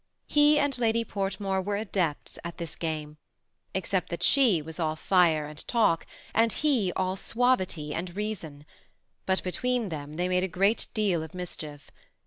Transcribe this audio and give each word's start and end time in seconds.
He 0.25 0.57
and 0.57 0.75
Lady 0.79 1.05
Portmore 1.05 1.61
were 1.63 1.77
adepts 1.77 2.39
at 2.43 2.57
this 2.57 2.75
game, 2.75 3.17
except 3.75 4.09
that 4.09 4.23
she 4.23 4.59
was 4.59 4.79
all 4.79 4.95
fire 4.95 5.45
and 5.45 5.59
talk, 5.67 6.07
and 6.33 6.51
he 6.51 6.91
all 6.95 7.15
suavity 7.15 7.93
and 7.93 8.15
reason; 8.15 8.65
but 9.27 9.43
between 9.43 9.89
them, 9.89 10.15
they 10.15 10.27
made 10.27 10.43
a 10.55 10.73
deal 10.75 11.21
of 11.21 11.35
mischief. 11.35 11.91